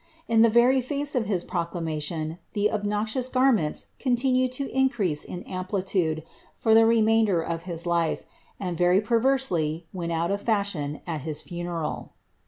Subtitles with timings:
[0.27, 6.23] In the very face of his proclamation, the obnoxious garments continued to increase in amplitude
[6.55, 8.25] for the remainder of his life,
[8.59, 12.13] and very perversely went out of fashion at his funeral.